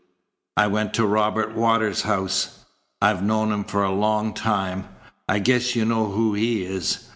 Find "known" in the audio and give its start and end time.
3.21-3.51